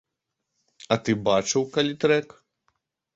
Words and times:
А 0.95 0.95
ты 1.03 1.13
бачыў 1.27 1.65
калі 1.75 1.93
трэк? 2.05 2.27